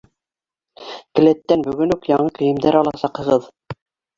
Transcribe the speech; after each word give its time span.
Келәттән 1.19 1.67
бөгөн 1.67 1.93
үк 1.99 2.09
яңы 2.15 2.33
кейемдәр 2.41 2.79
аласаҡһығыҙ. 2.83 3.51